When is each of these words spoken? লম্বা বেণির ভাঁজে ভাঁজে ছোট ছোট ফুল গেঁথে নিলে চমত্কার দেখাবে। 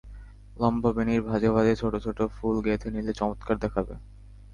লম্বা 0.57 0.89
বেণির 0.95 1.21
ভাঁজে 1.27 1.49
ভাঁজে 1.55 1.73
ছোট 1.81 1.93
ছোট 2.05 2.19
ফুল 2.35 2.55
গেঁথে 2.65 2.87
নিলে 2.91 3.13
চমত্কার 3.19 3.55
দেখাবে। 3.63 3.93